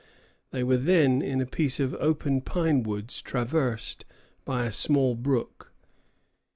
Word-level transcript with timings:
They 0.49 0.63
were 0.63 0.77
then 0.77 1.21
in 1.21 1.41
a 1.41 1.45
piece 1.45 1.79
of 1.79 1.93
open 1.99 2.41
pine 2.41 2.81
woods 2.81 3.21
traversed 3.21 4.03
by 4.45 4.65
a 4.65 4.71
small 4.71 5.13
brook. 5.13 5.71